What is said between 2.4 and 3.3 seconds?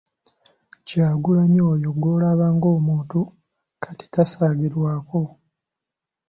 ng’omuto